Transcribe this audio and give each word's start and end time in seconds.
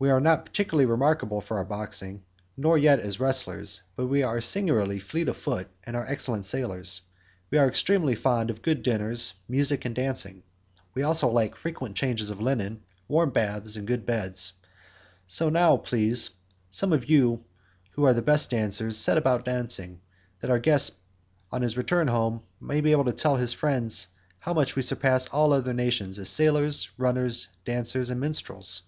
We 0.00 0.10
are 0.10 0.18
not 0.20 0.44
particularly 0.46 0.86
remarkable 0.86 1.40
for 1.40 1.58
our 1.58 1.64
boxing, 1.64 2.24
nor 2.56 2.76
yet 2.76 2.98
as 2.98 3.20
wrestlers, 3.20 3.82
but 3.94 4.08
we 4.08 4.20
are 4.20 4.40
singularly 4.40 4.98
fleet 4.98 5.28
of 5.28 5.36
foot 5.36 5.68
and 5.84 5.94
are 5.94 6.04
excellent 6.08 6.44
sailors. 6.44 7.02
We 7.52 7.58
are 7.58 7.68
extremely 7.68 8.16
fond 8.16 8.50
of 8.50 8.62
good 8.62 8.82
dinners, 8.82 9.34
music, 9.48 9.84
and 9.84 9.94
dancing; 9.94 10.42
we 10.92 11.04
also 11.04 11.28
like 11.28 11.54
frequent 11.54 11.94
changes 11.96 12.30
of 12.30 12.40
linen, 12.40 12.82
warm 13.06 13.30
baths, 13.30 13.76
and 13.76 13.86
good 13.86 14.04
beds, 14.04 14.54
so 15.28 15.48
now, 15.48 15.76
please, 15.76 16.30
some 16.68 16.92
of 16.92 17.08
you 17.08 17.44
who 17.92 18.04
are 18.06 18.12
the 18.12 18.22
best 18.22 18.50
dancers 18.50 18.96
set 18.96 19.16
about 19.18 19.44
dancing, 19.44 20.00
that 20.40 20.50
our 20.50 20.58
guest 20.58 20.96
on 21.52 21.62
his 21.62 21.76
return 21.76 22.08
home 22.08 22.42
may 22.60 22.80
be 22.80 22.90
able 22.90 23.04
to 23.04 23.12
tell 23.12 23.36
his 23.36 23.52
friends 23.52 24.08
how 24.40 24.52
much 24.52 24.74
we 24.74 24.82
surpass 24.82 25.28
all 25.28 25.52
other 25.52 25.72
nations 25.72 26.18
as 26.18 26.28
sailors, 26.28 26.90
runners, 26.98 27.46
dancers, 27.64 28.10
and 28.10 28.18
minstrels. 28.18 28.82